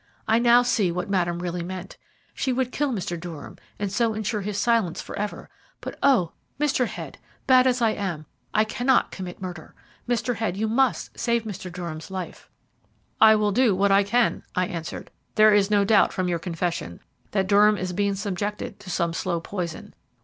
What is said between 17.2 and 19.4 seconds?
that Durham is being subjected to some slow